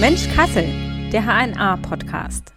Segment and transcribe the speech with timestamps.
[0.00, 0.64] Mensch Kassel,
[1.12, 2.52] der HNA-Podcast.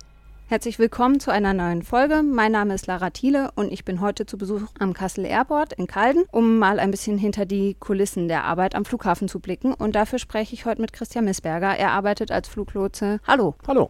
[0.47, 2.23] Herzlich willkommen zu einer neuen Folge.
[2.23, 5.87] Mein Name ist Lara Thiele und ich bin heute zu Besuch am Kassel Airport in
[5.87, 9.73] Calden, um mal ein bisschen hinter die Kulissen der Arbeit am Flughafen zu blicken.
[9.73, 11.77] Und dafür spreche ich heute mit Christian Missberger.
[11.77, 13.19] Er arbeitet als Fluglotse.
[13.27, 13.55] Hallo.
[13.67, 13.89] Hallo.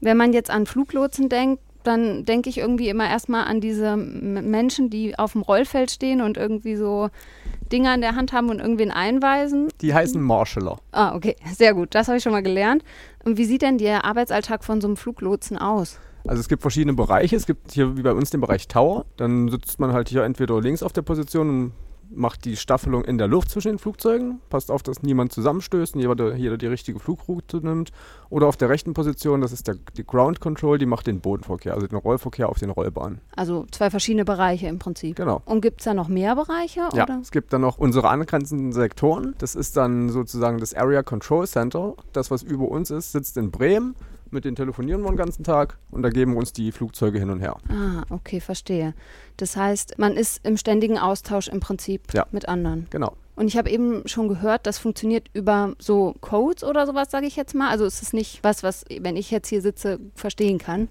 [0.00, 4.90] Wenn man jetzt an Fluglotsen denkt, dann denke ich irgendwie immer erstmal an diese Menschen,
[4.90, 7.10] die auf dem Rollfeld stehen und irgendwie so
[7.72, 9.68] Dinger in der Hand haben und irgendwen einweisen.
[9.80, 10.78] Die heißen Marshaller.
[10.92, 11.94] Ah, okay, sehr gut.
[11.94, 12.84] Das habe ich schon mal gelernt.
[13.24, 15.98] Und wie sieht denn der Arbeitsalltag von so einem Fluglotsen aus?
[16.26, 17.36] Also es gibt verschiedene Bereiche.
[17.36, 19.04] Es gibt hier wie bei uns den Bereich Tower.
[19.16, 21.72] Dann sitzt man halt hier entweder links auf der Position und
[22.10, 26.00] macht die Staffelung in der Luft zwischen den Flugzeugen, passt auf, dass niemand zusammenstößt und
[26.00, 27.92] jeder, jeder die richtige Flugroute nimmt.
[28.30, 31.74] Oder auf der rechten Position, das ist der, die Ground Control, die macht den Bodenverkehr,
[31.74, 33.20] also den Rollverkehr auf den Rollbahnen.
[33.34, 35.16] Also zwei verschiedene Bereiche im Prinzip.
[35.16, 35.42] Genau.
[35.44, 36.88] Und gibt es da noch mehr Bereiche?
[36.94, 37.18] Ja, oder?
[37.20, 39.34] es gibt dann noch unsere angrenzenden Sektoren.
[39.38, 41.94] Das ist dann sozusagen das Area Control Center.
[42.12, 43.94] Das, was über uns ist, sitzt in Bremen
[44.30, 47.30] mit denen telefonieren wir den ganzen Tag und da geben wir uns die Flugzeuge hin
[47.30, 47.56] und her.
[47.68, 48.94] Ah, okay, verstehe.
[49.36, 52.26] Das heißt, man ist im ständigen Austausch im Prinzip ja.
[52.32, 52.86] mit anderen.
[52.90, 53.16] Genau.
[53.36, 57.36] Und ich habe eben schon gehört, das funktioniert über so Codes oder sowas, sage ich
[57.36, 57.68] jetzt mal.
[57.70, 60.88] Also ist es nicht was, was, wenn ich jetzt hier sitze, verstehen kann.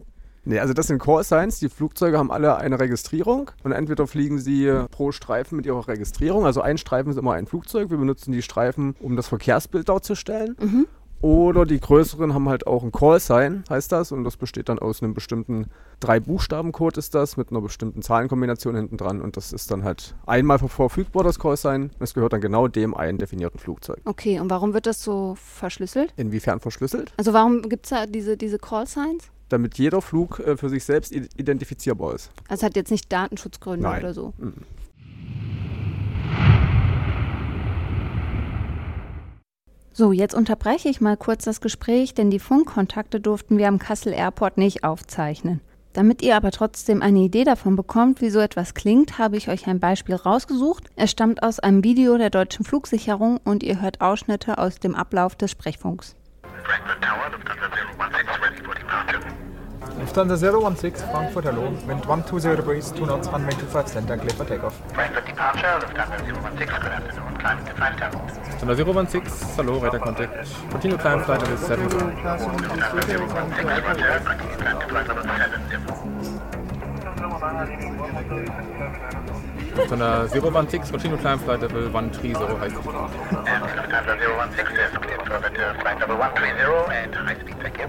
[0.48, 1.60] Nee, also das sind Call Signs.
[1.60, 6.46] Die Flugzeuge haben alle eine Registrierung und entweder fliegen sie pro Streifen mit ihrer Registrierung.
[6.46, 7.90] Also ein Streifen ist immer ein Flugzeug.
[7.90, 10.56] Wir benutzen die Streifen, um das Verkehrsbild darzustellen.
[10.62, 10.88] Mhm.
[11.22, 14.12] Oder die größeren haben halt auch ein Call-Sign, heißt das.
[14.12, 15.68] Und das besteht dann aus einem bestimmten
[16.00, 19.22] Drei-Buchstaben-Code ist das, mit einer bestimmten Zahlenkombination hinten dran.
[19.22, 21.92] Und das ist dann halt einmal verfügbar, das Call-Sign.
[22.00, 24.00] Es gehört dann genau dem einen definierten Flugzeug.
[24.06, 26.14] Okay, und warum wird das so verschlüsselt?
[26.18, 27.14] Inwiefern verschlüsselt?
[27.18, 29.30] Also warum gibt es da diese, diese Call-Signs?
[29.50, 32.32] Damit jeder Flug äh, für sich selbst identifizierbar ist.
[32.48, 34.04] Also hat jetzt nicht Datenschutzgründe Nein.
[34.04, 34.34] oder so?
[34.38, 34.54] Mhm.
[39.98, 44.12] So, jetzt unterbreche ich mal kurz das Gespräch, denn die Funkkontakte durften wir am Kassel
[44.12, 45.62] Airport nicht aufzeichnen.
[45.94, 49.68] Damit ihr aber trotzdem eine Idee davon bekommt, wie so etwas klingt, habe ich euch
[49.68, 50.90] ein Beispiel rausgesucht.
[50.98, 55.38] Es stammt aus einem Video der deutschen Flugsicherung und ihr hört Ausschnitte aus dem Ablauf
[55.38, 56.18] des Sprechfunks.
[56.66, 59.22] Frankfurt Tower, Lufthansa 016, ready for departure.
[59.98, 60.36] Lufthansa
[60.76, 61.72] 016, Frankfurt, hallo.
[61.88, 64.74] Wind 120 degrees, 2 knots, runway 25 center, clear for takeoff.
[64.94, 67.96] Frankfurt departure, Lufthansa 016, good afternoon, climbing to 5
[68.56, 70.48] Lufthansa 016, hallo, radar contact.
[70.72, 71.96] Continue climb flight level 70.
[71.96, 72.48] Lufthansa
[73.04, 73.18] 016,
[73.84, 75.66] roger, continue climb flight level 70.
[79.76, 82.96] Lufthansa 016, continue climb flight level 130, high speed.
[83.46, 84.14] And Lufthansa
[84.56, 85.40] 016 is cleared for
[85.82, 87.88] flight level 130 and high speed, thank you.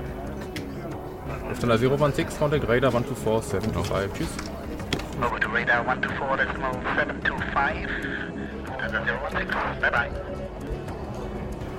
[1.49, 4.13] Lufthansa 016, contact radar 124, 725.
[4.15, 4.33] Tschüss.
[5.23, 7.89] Over to radar 124, decimal 725.
[8.67, 8.99] Lufthansa
[9.31, 10.36] 016, bye bye.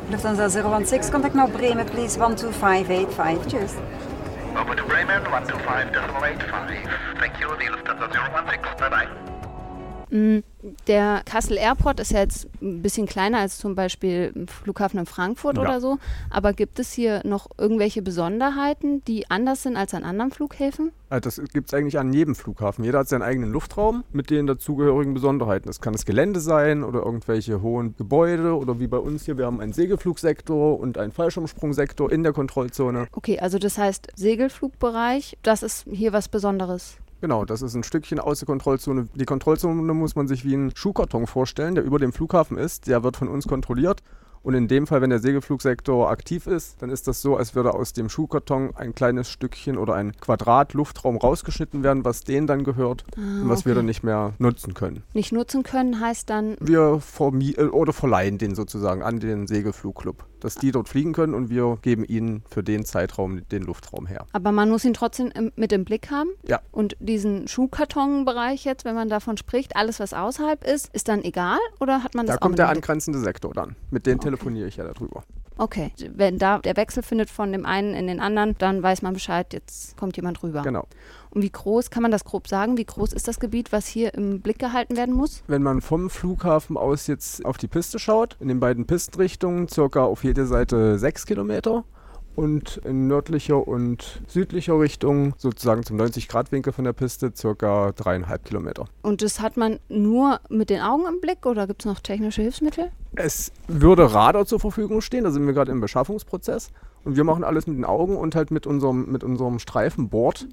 [0.09, 3.47] Lufthansa 016, contact now Bremen, please 12585.
[3.47, 3.75] Tschüss.
[4.55, 6.89] Over to Bremen 125, decimal 85.
[7.19, 9.05] Thank you, the Lufthansa 016, bye bye.
[9.05, 9.26] Mm,
[10.09, 15.57] der Kassel Airport ist ja jetzt ein bisschen kleiner als zum Beispiel Flughafen in Frankfurt
[15.57, 15.63] ja.
[15.63, 15.97] oder so.
[16.29, 20.91] Aber gibt es hier noch irgendwelche Besonderheiten, die anders sind als an anderen Flughäfen?
[21.09, 22.83] Das gibt es eigentlich an jedem Flughafen.
[22.83, 25.67] Jeder hat seinen eigenen Luftraum mit den dazugehörigen Besonderheiten.
[25.67, 29.45] Das kann das Gelände sein oder irgendwelche hohen Gebäude oder wie bei uns hier, wir
[29.45, 33.07] haben einen Segelflugsektor und einen Fallschirmsprungsektor in der Kontrollzone.
[33.13, 36.97] Okay, also das heißt Segelflugbereich, das ist hier was Besonderes.
[37.21, 39.07] Genau, das ist ein Stückchen aus der Kontrollzone.
[39.15, 42.87] Die Kontrollzone muss man sich wie einen Schuhkarton vorstellen, der über dem Flughafen ist.
[42.87, 44.03] Der wird von uns kontrolliert
[44.47, 47.73] und in dem Fall, wenn der Segelflugsektor aktiv ist, dann ist das so, als würde
[47.73, 52.63] aus dem Schuhkarton ein kleines Stückchen oder ein Quadrat Luftraum rausgeschnitten werden, was denen dann
[52.63, 53.69] gehört ah, und was okay.
[53.69, 55.03] wir dann nicht mehr nutzen können.
[55.13, 56.55] Nicht nutzen können heißt dann?
[56.61, 61.33] Wir vermi äh, oder verleihen den sozusagen an den Segelflugclub, dass die dort fliegen können
[61.33, 64.25] und wir geben ihnen für den Zeitraum den Luftraum her.
[64.33, 66.29] Aber man muss ihn trotzdem im, mit im Blick haben?
[66.47, 66.61] Ja.
[66.71, 71.59] Und diesen Schuhkartonbereich jetzt, wenn man davon spricht, alles was außerhalb ist, ist dann egal
[71.79, 73.75] oder hat man das da auch kommt der angrenzende Sektor dann.
[73.91, 75.23] Mit den okay telefoniere ich ja darüber.
[75.59, 79.13] Okay, wenn da der Wechsel findet von dem einen in den anderen, dann weiß man
[79.13, 80.61] Bescheid, jetzt kommt jemand rüber.
[80.61, 80.85] Genau.
[81.39, 84.41] Wie groß, kann man das grob sagen, wie groß ist das Gebiet, was hier im
[84.41, 85.43] Blick gehalten werden muss?
[85.45, 90.03] Wenn man vom Flughafen aus jetzt auf die Piste schaut, in den beiden Pistenrichtungen, circa
[90.03, 91.83] auf jede Seite sechs Kilometer
[92.35, 98.85] und in nördlicher und südlicher Richtung, sozusagen zum 90-Grad-Winkel von der Piste, circa dreieinhalb Kilometer.
[99.03, 102.41] Und das hat man nur mit den Augen im Blick oder gibt es noch technische
[102.41, 102.91] Hilfsmittel?
[103.15, 106.71] Es würde Radar zur Verfügung stehen, da sind wir gerade im Beschaffungsprozess.
[107.03, 110.47] Und wir machen alles mit den Augen und halt mit unserem, mit unserem Streifenboard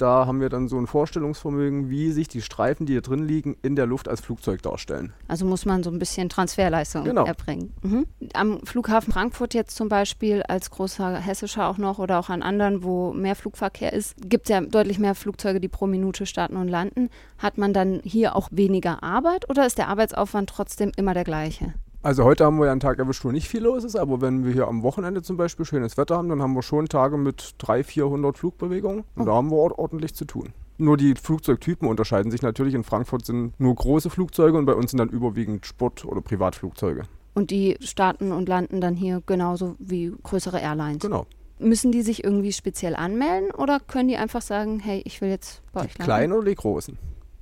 [0.00, 3.56] Da haben wir dann so ein Vorstellungsvermögen, wie sich die Streifen, die hier drin liegen,
[3.62, 5.12] in der Luft als Flugzeug darstellen.
[5.28, 7.26] Also muss man so ein bisschen Transferleistung genau.
[7.26, 7.74] erbringen.
[7.82, 8.06] Mhm.
[8.32, 12.82] Am Flughafen Frankfurt jetzt zum Beispiel, als großer hessischer auch noch oder auch an anderen,
[12.82, 16.68] wo mehr Flugverkehr ist, gibt es ja deutlich mehr Flugzeuge, die pro Minute starten und
[16.68, 17.10] landen.
[17.36, 21.74] Hat man dann hier auch weniger Arbeit oder ist der Arbeitsaufwand trotzdem immer der gleiche?
[22.02, 24.46] Also heute haben wir ja einen Tag erwischt, wo nicht viel los ist, aber wenn
[24.46, 27.56] wir hier am Wochenende zum Beispiel schönes Wetter haben, dann haben wir schon Tage mit
[27.58, 29.24] 300, 400 Flugbewegungen und oh.
[29.26, 30.54] da haben wir ordentlich zu tun.
[30.78, 32.72] Nur die Flugzeugtypen unterscheiden sich natürlich.
[32.72, 37.02] In Frankfurt sind nur große Flugzeuge und bei uns sind dann überwiegend Sport- oder Privatflugzeuge.
[37.34, 41.02] Und die starten und landen dann hier genauso wie größere Airlines?
[41.02, 41.26] Genau.
[41.58, 45.60] Müssen die sich irgendwie speziell anmelden oder können die einfach sagen, hey, ich will jetzt
[45.74, 45.98] bei euch landen?
[45.98, 46.96] Die kleinen oder die großen?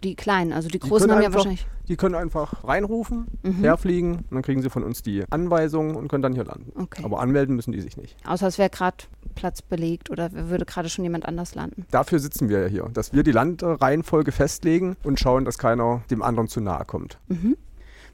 [0.05, 1.67] Die kleinen, also die großen die haben einfach, ja wahrscheinlich.
[1.89, 3.55] Die können einfach reinrufen, mhm.
[3.61, 6.73] herfliegen und dann kriegen sie von uns die Anweisungen und können dann hier landen.
[6.81, 7.03] Okay.
[7.05, 8.17] Aber anmelden müssen die sich nicht.
[8.27, 8.97] Außer es wäre gerade
[9.35, 11.87] Platz belegt oder würde gerade schon jemand anders landen.
[11.91, 16.23] Dafür sitzen wir ja hier, dass wir die Landreihenfolge festlegen und schauen, dass keiner dem
[16.23, 17.19] anderen zu nahe kommt.
[17.29, 17.57] Mhm.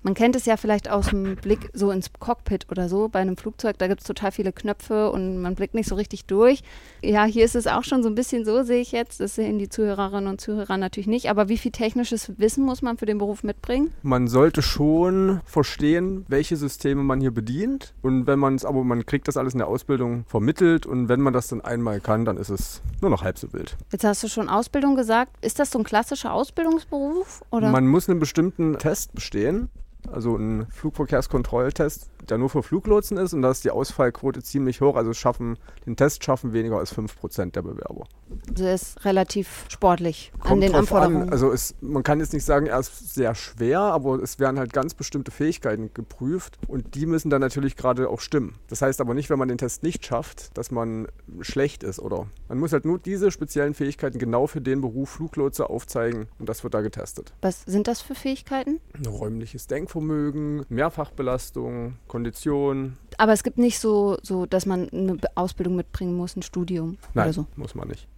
[0.04, 3.38] Man kennt es ja vielleicht aus dem Blick so ins Cockpit oder so bei einem
[3.38, 3.78] Flugzeug.
[3.78, 6.62] Da gibt es total viele Knöpfe und man blickt nicht so richtig durch.
[7.02, 9.20] Ja, hier ist es auch schon so ein bisschen so, sehe ich jetzt.
[9.20, 11.30] Das sehen die Zuhörerinnen und Zuhörer natürlich nicht.
[11.30, 13.94] Aber wie viel technisches Wissen muss man für den Beruf mitbringen?
[14.02, 17.94] Man sollte schon verstehen, welche Systeme man hier bedient.
[18.02, 20.84] Und wenn man es, aber man kriegt das alles in der Ausbildung vermittelt.
[20.84, 23.78] Und wenn man das dann einmal kann, dann ist es nur noch halb so wild.
[23.90, 25.32] Jetzt hast du schon Ausbildung gesagt.
[25.42, 27.42] Ist das so ein klassischer Ausbildungsberuf?
[27.50, 27.70] Oder?
[27.70, 29.70] Man muss einen bestimmten Test bestehen.
[30.14, 34.96] Also ein Flugverkehrskontrolltest der nur für Fluglotsen ist und da ist die Ausfallquote ziemlich hoch.
[34.96, 38.06] Also schaffen, den Test schaffen weniger als 5% der Bewerber.
[38.48, 41.22] Also er ist relativ sportlich Kommt an den Anforderungen.
[41.22, 41.30] An.
[41.30, 44.72] Also es, man kann jetzt nicht sagen, er ist sehr schwer, aber es werden halt
[44.72, 48.54] ganz bestimmte Fähigkeiten geprüft und die müssen dann natürlich gerade auch stimmen.
[48.68, 51.08] Das heißt aber nicht, wenn man den Test nicht schafft, dass man
[51.40, 55.68] schlecht ist oder man muss halt nur diese speziellen Fähigkeiten genau für den Beruf Fluglotse
[55.68, 57.32] aufzeigen und das wird da getestet.
[57.40, 58.80] Was sind das für Fähigkeiten?
[59.06, 62.96] Räumliches Denkvermögen, Mehrfachbelastung, Kondition.
[63.18, 67.26] Aber es gibt nicht so, so, dass man eine Ausbildung mitbringen muss, ein Studium Nein,
[67.26, 67.46] oder so.
[67.56, 68.08] muss man nicht.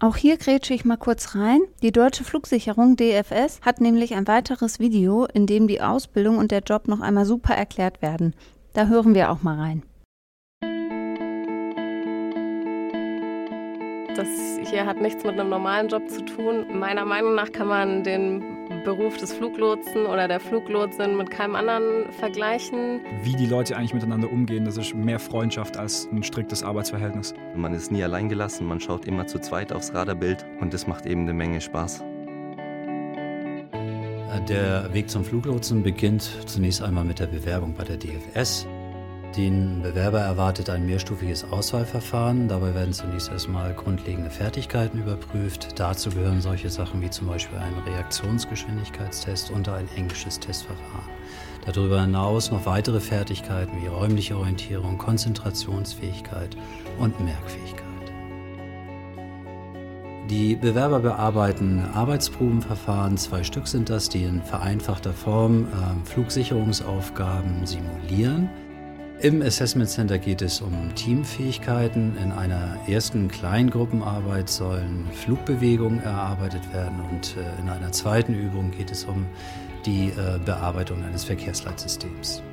[0.00, 1.60] Auch hier grätsche ich mal kurz rein.
[1.82, 6.60] Die Deutsche Flugsicherung DFS hat nämlich ein weiteres Video, in dem die Ausbildung und der
[6.60, 8.32] Job noch einmal super erklärt werden.
[8.74, 9.82] Da hören wir auch mal rein.
[14.14, 14.28] Das
[14.70, 16.78] hier hat nichts mit einem normalen Job zu tun.
[16.78, 22.12] Meiner Meinung nach kann man den Beruf des Fluglotsen oder der Fluglotsin mit keinem anderen
[22.12, 23.00] vergleichen.
[23.22, 27.34] Wie die Leute eigentlich miteinander umgehen, das ist mehr Freundschaft als ein striktes Arbeitsverhältnis.
[27.54, 31.06] Man ist nie allein gelassen, man schaut immer zu zweit aufs Radarbild und das macht
[31.06, 32.04] eben eine Menge Spaß.
[34.48, 38.66] Der Weg zum Fluglotsen beginnt zunächst einmal mit der Bewerbung bei der DFS.
[39.36, 42.48] Den Bewerber erwartet ein mehrstufiges Auswahlverfahren.
[42.48, 45.78] Dabei werden zunächst erstmal grundlegende Fertigkeiten überprüft.
[45.78, 51.10] Dazu gehören solche Sachen wie zum Beispiel ein Reaktionsgeschwindigkeitstest und ein englisches Testverfahren.
[51.66, 56.56] Darüber hinaus noch weitere Fertigkeiten wie räumliche Orientierung, Konzentrationsfähigkeit
[56.98, 57.84] und Merkfähigkeit.
[60.30, 68.50] Die Bewerber bearbeiten Arbeitsprobenverfahren, zwei Stück sind das, die in vereinfachter Form äh, Flugsicherungsaufgaben simulieren.
[69.20, 72.16] Im Assessment Center geht es um Teamfähigkeiten.
[72.22, 78.92] In einer ersten Kleingruppenarbeit sollen Flugbewegungen erarbeitet werden und äh, in einer zweiten Übung geht
[78.92, 79.26] es um
[79.84, 82.44] die äh, Bearbeitung eines Verkehrsleitsystems.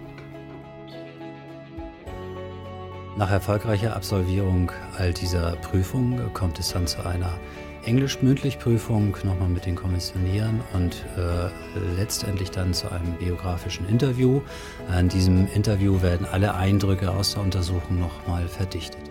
[3.16, 7.40] Nach erfolgreicher Absolvierung all dieser Prüfungen kommt es dann zu einer
[7.86, 11.50] Englisch-Mündlich-Prüfung nochmal mit den Kommissionieren und äh,
[11.98, 14.42] letztendlich dann zu einem biografischen Interview.
[14.90, 19.02] An diesem Interview werden alle Eindrücke aus der Untersuchung nochmal verdichtet.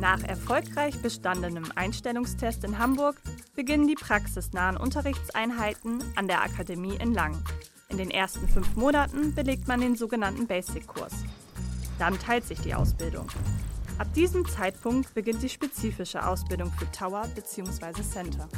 [0.00, 3.20] Nach erfolgreich bestandenem Einstellungstest in Hamburg
[3.54, 7.36] beginnen die praxisnahen Unterrichtseinheiten an der Akademie in Lang.
[7.90, 11.12] In den ersten fünf Monaten belegt man den sogenannten Basic-Kurs.
[11.98, 13.26] Dann teilt sich die Ausbildung.
[14.00, 18.02] Ab diesem Zeitpunkt beginnt die spezifische Ausbildung für Tower bzw.
[18.02, 18.48] Center.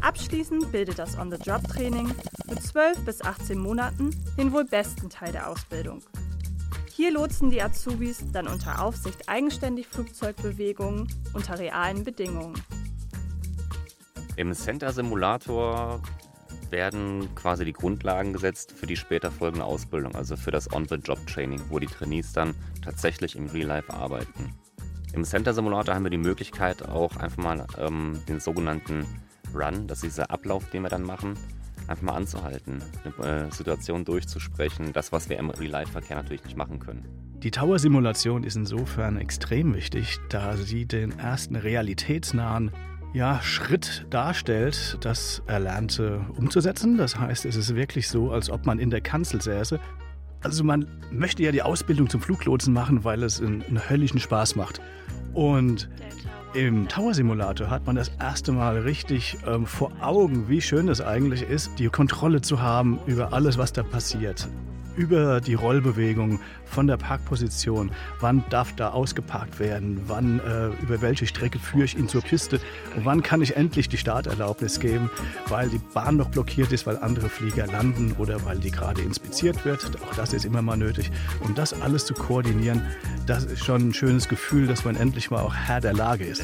[0.00, 2.14] Abschließend bildet das On-the-Job-Training
[2.48, 6.00] mit 12 bis 18 Monaten den wohl besten Teil der Ausbildung.
[6.94, 12.54] Hier lotsen die Azubis dann unter Aufsicht eigenständig Flugzeugbewegungen unter realen Bedingungen.
[14.36, 16.00] Im Center Simulator
[16.72, 21.78] werden quasi die Grundlagen gesetzt für die später folgende Ausbildung, also für das On-the-Job-Training, wo
[21.78, 24.54] die Trainees dann tatsächlich im Real Life arbeiten.
[25.12, 29.06] Im Center Simulator haben wir die Möglichkeit, auch einfach mal ähm, den sogenannten
[29.54, 31.34] Run, das ist dieser Ablauf, den wir dann machen,
[31.86, 32.82] einfach mal anzuhalten,
[33.20, 37.06] eine äh, Situation durchzusprechen, das, was wir im Real-Life-Verkehr natürlich nicht machen können.
[37.42, 42.70] Die Tower-Simulation ist insofern extrem wichtig, da sie den ersten realitätsnahen
[43.12, 46.96] ja, Schritt darstellt, das Erlernte umzusetzen.
[46.96, 49.78] Das heißt, es ist wirklich so, als ob man in der Kanzel säße.
[50.42, 54.80] Also man möchte ja die Ausbildung zum Fluglotsen machen, weil es einen, höllischen Spaß macht.
[55.34, 55.88] Und
[56.54, 61.00] im Tower Simulator hat man das erste Mal richtig ähm, vor Augen, wie schön es
[61.00, 64.48] eigentlich ist, die Kontrolle zu haben über alles, was da passiert
[64.96, 67.90] über die Rollbewegung von der Parkposition.
[68.20, 70.00] Wann darf da ausgeparkt werden?
[70.06, 72.60] Wann, äh, über welche Strecke führe ich ihn zur Piste?
[72.96, 75.10] Und wann kann ich endlich die Starterlaubnis geben,
[75.48, 79.64] weil die Bahn noch blockiert ist, weil andere Flieger landen oder weil die gerade inspiziert
[79.64, 80.00] wird?
[80.02, 81.10] Auch das ist immer mal nötig.
[81.40, 82.82] Und das alles zu koordinieren,
[83.26, 86.42] das ist schon ein schönes Gefühl, dass man endlich mal auch Herr der Lage ist.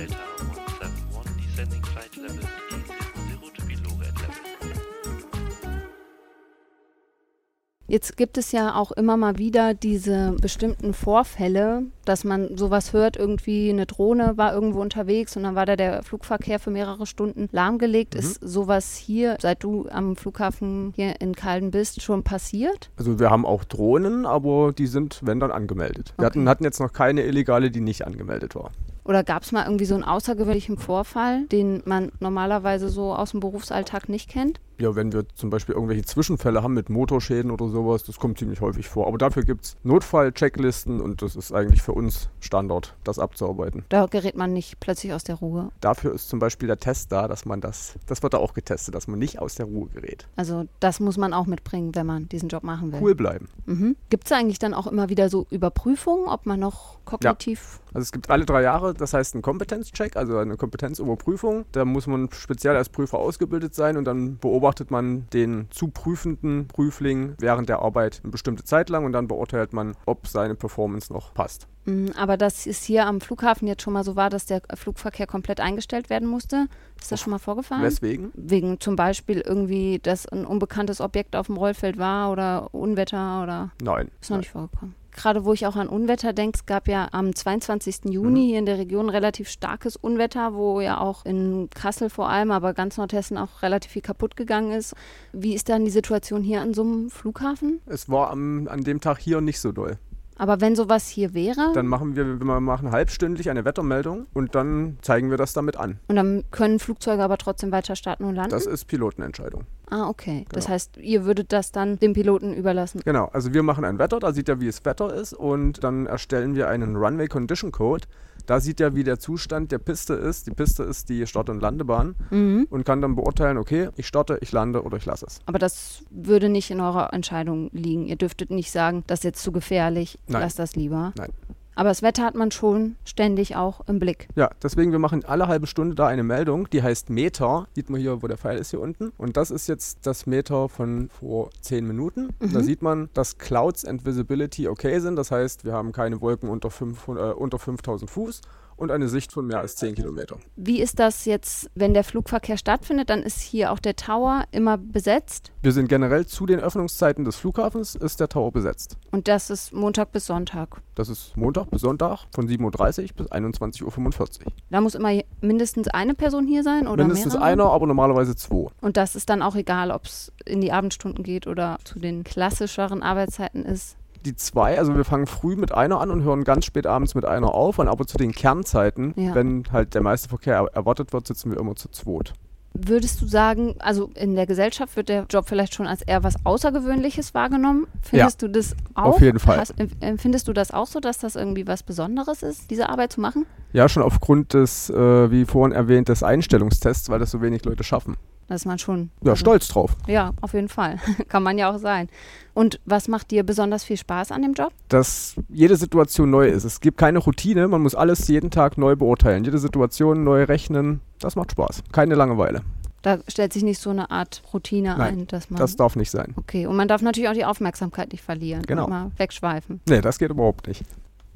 [7.91, 13.17] Jetzt gibt es ja auch immer mal wieder diese bestimmten Vorfälle, dass man sowas hört,
[13.17, 17.49] irgendwie eine Drohne war irgendwo unterwegs und dann war da der Flugverkehr für mehrere Stunden
[17.51, 18.13] lahmgelegt.
[18.13, 18.21] Mhm.
[18.21, 22.91] Ist sowas hier, seit du am Flughafen hier in Kalden bist, schon passiert?
[22.99, 26.13] Also wir haben auch Drohnen, aber die sind, wenn dann, angemeldet.
[26.19, 28.71] Wir hatten, hatten jetzt noch keine illegale, die nicht angemeldet war.
[29.07, 33.41] Oder gab es mal irgendwie so einen außergewöhnlichen Vorfall, den man normalerweise so aus dem
[33.41, 34.61] Berufsalltag nicht kennt?
[34.79, 38.61] Ja, wenn wir zum Beispiel irgendwelche Zwischenfälle haben mit Motorschäden oder sowas, das kommt ziemlich
[38.61, 39.07] häufig vor.
[39.07, 43.85] Aber dafür gibt es Notfall-Checklisten und das ist eigentlich für uns Standard, das abzuarbeiten.
[43.89, 45.71] Da gerät man nicht plötzlich aus der Ruhe.
[45.81, 48.95] Dafür ist zum Beispiel der Test da, dass man das, das wird da auch getestet,
[48.95, 50.29] dass man nicht aus der Ruhe gerät.
[50.37, 53.01] Also das muss man auch mitbringen, wenn man diesen Job machen will.
[53.03, 53.49] Cool bleiben.
[53.67, 53.97] Mhm.
[54.11, 57.81] Gibt es eigentlich dann auch immer wieder so Überprüfungen, ob man noch kognitiv...
[57.81, 57.89] Ja.
[57.95, 61.65] Also es gibt alle drei Jahre, das heißt ein Kompetenzcheck, also eine Kompetenzüberprüfung.
[61.73, 65.89] Da muss man speziell als Prüfer ausgebildet sein und dann beobachten, beobachtet man den zu
[65.89, 70.55] prüfenden Prüfling während der Arbeit eine bestimmte Zeit lang und dann beurteilt man, ob seine
[70.55, 71.67] Performance noch passt.
[71.87, 75.27] Mm, aber dass es hier am Flughafen jetzt schon mal so war, dass der Flugverkehr
[75.27, 76.67] komplett eingestellt werden musste,
[77.01, 77.83] ist das schon mal vorgefallen?
[77.83, 78.31] Weswegen?
[78.35, 83.71] Wegen zum Beispiel irgendwie, dass ein unbekanntes Objekt auf dem Rollfeld war oder Unwetter oder?
[83.81, 84.11] Nein.
[84.21, 84.41] Ist noch nein.
[84.41, 88.05] nicht vorgekommen gerade wo ich auch an Unwetter denke, es gab ja am 22.
[88.05, 88.47] Juni mhm.
[88.47, 92.73] hier in der Region relativ starkes Unwetter, wo ja auch in Kassel vor allem, aber
[92.73, 94.95] ganz Nordhessen auch relativ viel kaputt gegangen ist.
[95.33, 97.81] Wie ist dann die Situation hier an so einem Flughafen?
[97.87, 99.99] Es war am, an dem Tag hier nicht so doll.
[100.39, 101.73] Aber wenn sowas hier wäre?
[101.75, 105.99] Dann machen wir, wir machen halbstündlich eine Wettermeldung und dann zeigen wir das damit an.
[106.07, 108.51] Und dann können Flugzeuge aber trotzdem weiter starten und landen?
[108.51, 109.65] Das ist Pilotenentscheidung.
[109.91, 110.39] Ah, okay.
[110.39, 110.49] Genau.
[110.53, 113.01] Das heißt, ihr würdet das dann dem Piloten überlassen?
[113.05, 113.27] Genau.
[113.33, 116.55] Also wir machen ein Wetter, da sieht er, wie es Wetter ist und dann erstellen
[116.55, 118.07] wir einen Runway Condition Code
[118.49, 120.47] da sieht er, wie der Zustand der Piste ist.
[120.47, 122.67] Die Piste ist die Start- und Landebahn mhm.
[122.71, 125.41] und kann dann beurteilen, okay, ich starte, ich lande oder ich lasse es.
[125.45, 128.07] Aber das würde nicht in eurer Entscheidung liegen.
[128.07, 130.41] Ihr dürftet nicht sagen, das ist jetzt zu gefährlich, Nein.
[130.41, 131.13] lass das lieber.
[131.19, 131.31] Nein.
[131.79, 134.27] Aber das Wetter hat man schon ständig auch im Blick.
[134.35, 137.69] Ja, deswegen, wir machen alle halbe Stunde da eine Meldung, die heißt Meter.
[137.77, 139.13] Sieht man hier, wo der Pfeil ist hier unten.
[139.17, 142.31] Und das ist jetzt das Meter von vor 10 Minuten.
[142.41, 142.53] Mhm.
[142.53, 145.15] Da sieht man, dass Clouds and Visibility okay sind.
[145.15, 148.41] Das heißt, wir haben keine Wolken unter, 5, äh, unter 5000 Fuß
[148.79, 150.39] und eine Sicht von mehr als 10 Kilometer.
[150.57, 153.11] Wie ist das jetzt, wenn der Flugverkehr stattfindet?
[153.11, 155.53] Dann ist hier auch der Tower immer besetzt?
[155.63, 158.97] Wir sind generell zu den Öffnungszeiten des Flughafens ist der Tower besetzt.
[159.11, 160.81] Und das ist Montag bis Sonntag?
[160.95, 164.53] Das ist Montag bis Sonntag von 7.30 Uhr bis 21.45 Uhr.
[164.71, 167.49] Da muss immer mindestens eine Person hier sein oder Mindestens mehrere?
[167.49, 168.69] einer, aber normalerweise zwei.
[168.81, 172.25] Und das ist dann auch egal, ob es in die Abendstunden geht oder zu den
[172.25, 173.98] klassischeren Arbeitszeiten ist?
[174.29, 177.25] Die zwei, also wir fangen früh mit einer an und hören ganz spät abends mit
[177.25, 177.79] einer auf.
[177.79, 179.35] Und aber zu den Kernzeiten, ja.
[179.35, 182.35] wenn halt der meiste Verkehr erwartet wird, sitzen wir immer zu zweit.
[182.75, 186.35] Würdest du sagen, also in der Gesellschaft wird der Job vielleicht schon als eher was
[186.45, 187.87] Außergewöhnliches wahrgenommen?
[188.03, 189.15] Findest ja, du das auch?
[189.15, 189.59] Auf jeden Fall.
[189.59, 189.75] Hast,
[190.19, 193.47] findest du das auch so, dass das irgendwie was Besonderes ist, diese Arbeit zu machen?
[193.73, 197.85] Ja, schon aufgrund des, äh, wie vorhin erwähnt, des Einstellungstests, weil das so wenig Leute
[197.85, 198.17] schaffen.
[198.49, 199.11] Da ist man schon.
[199.23, 199.95] Ja, also, stolz drauf.
[200.07, 200.99] Ja, auf jeden Fall.
[201.29, 202.09] Kann man ja auch sein.
[202.55, 204.73] Und was macht dir besonders viel Spaß an dem Job?
[204.89, 206.65] Dass jede Situation neu ist.
[206.65, 209.45] Es gibt keine Routine, man muss alles jeden Tag neu beurteilen.
[209.45, 211.01] Jede Situation neu rechnen.
[211.21, 211.83] Das macht Spaß.
[211.93, 212.63] Keine Langeweile.
[213.03, 215.61] Da stellt sich nicht so eine Art Routine Nein, ein, dass man.
[215.61, 216.35] Das darf nicht sein.
[216.37, 218.63] Okay, und man darf natürlich auch die Aufmerksamkeit nicht verlieren.
[218.67, 218.85] Genau.
[218.85, 219.81] Und mal wegschweifen.
[219.89, 220.83] Nee, das geht überhaupt nicht.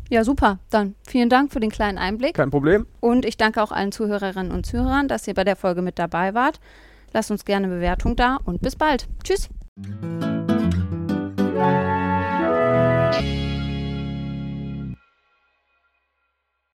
[0.09, 0.59] Ja, super.
[0.71, 2.35] Dann vielen Dank für den kleinen Einblick.
[2.35, 2.87] Kein Problem.
[3.01, 6.35] Und ich danke auch allen Zuhörerinnen und Zuhörern, dass ihr bei der Folge mit dabei
[6.35, 6.59] wart.
[7.13, 9.09] Lasst uns gerne eine Bewertung da und bis bald.
[9.23, 9.49] Tschüss.